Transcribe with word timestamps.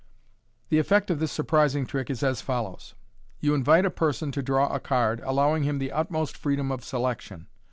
The 0.69 0.79
effect 0.79 1.11
of 1.11 1.19
this 1.19 1.31
surprising 1.31 1.85
trick 1.85 2.09
is 2.09 2.23
as 2.23 2.41
follows:— 2.41 2.95
You 3.39 3.53
invite 3.53 3.85
a 3.85 3.91
person 3.91 4.31
to 4.31 4.41
draw 4.41 4.73
a 4.73 4.79
card, 4.79 5.19
allowing 5.23 5.61
him 5.61 5.77
the 5.77 5.91
utmost 5.91 6.35
freedom 6.35 6.71
of 6.71 6.83
selection. 6.83 7.45